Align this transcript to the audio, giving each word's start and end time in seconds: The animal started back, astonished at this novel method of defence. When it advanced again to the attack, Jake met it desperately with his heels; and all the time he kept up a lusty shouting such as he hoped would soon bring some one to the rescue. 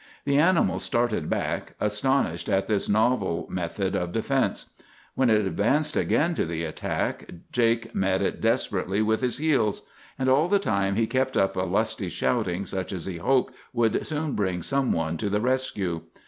The 0.25 0.39
animal 0.39 0.79
started 0.79 1.29
back, 1.29 1.75
astonished 1.79 2.49
at 2.49 2.67
this 2.67 2.89
novel 2.89 3.45
method 3.51 3.95
of 3.95 4.11
defence. 4.11 4.71
When 5.13 5.29
it 5.29 5.45
advanced 5.45 5.95
again 5.95 6.33
to 6.33 6.45
the 6.47 6.63
attack, 6.63 7.29
Jake 7.51 7.93
met 7.93 8.23
it 8.23 8.41
desperately 8.41 9.03
with 9.03 9.21
his 9.21 9.37
heels; 9.37 9.83
and 10.17 10.27
all 10.27 10.47
the 10.47 10.57
time 10.57 10.95
he 10.95 11.05
kept 11.05 11.37
up 11.37 11.55
a 11.55 11.59
lusty 11.59 12.09
shouting 12.09 12.65
such 12.65 12.91
as 12.91 13.05
he 13.05 13.17
hoped 13.17 13.53
would 13.73 14.03
soon 14.07 14.31
bring 14.33 14.63
some 14.63 14.91
one 14.91 15.17
to 15.17 15.29
the 15.29 15.39
rescue. 15.39 16.01